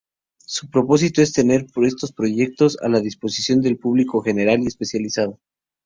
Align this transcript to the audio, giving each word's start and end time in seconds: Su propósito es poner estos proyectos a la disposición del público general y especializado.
Su 0.47 0.67
propósito 0.71 1.21
es 1.21 1.31
poner 1.31 1.67
estos 1.85 2.11
proyectos 2.11 2.75
a 2.81 2.89
la 2.89 3.01
disposición 3.01 3.61
del 3.61 3.77
público 3.77 4.21
general 4.23 4.59
y 4.63 4.65
especializado. 4.65 5.37